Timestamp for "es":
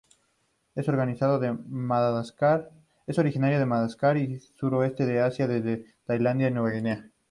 0.75-0.89